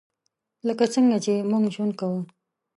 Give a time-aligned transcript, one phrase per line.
[0.67, 2.19] لکه څنګه چې موږ ژوند کوو.